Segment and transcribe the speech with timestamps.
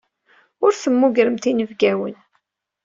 [0.63, 2.15] Ur temmugremt inebgawen.